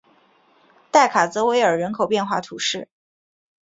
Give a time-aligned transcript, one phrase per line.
[0.89, 2.89] 代卡泽维尔人口变化图示